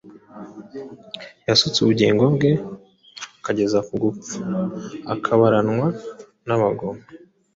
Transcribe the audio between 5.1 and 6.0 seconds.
akabaranwa